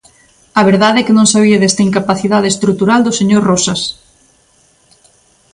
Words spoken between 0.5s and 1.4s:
A verdade é que non